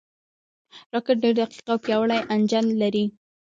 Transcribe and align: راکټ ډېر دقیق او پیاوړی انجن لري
راکټ 0.93 1.17
ډېر 1.23 1.33
دقیق 1.39 1.61
او 1.71 1.77
پیاوړی 1.85 2.19
انجن 2.33 2.65
لري 2.81 3.05